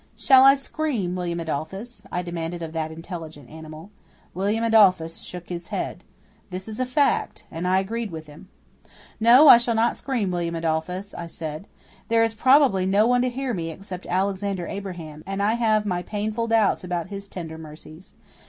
[0.15, 3.91] "Shall I scream, William Adolphus?" I demanded of that intelligent animal.
[4.33, 6.03] William Adolphus shook his head.
[6.49, 7.45] This is a fact.
[7.51, 8.49] And I agreed with him.
[9.19, 11.67] "No, I shall not scream, William Adolphus," I said.
[12.07, 16.01] "There is probably no one to hear me except Alexander Abraham, and I have my
[16.01, 18.13] painful doubts about his tender mercies.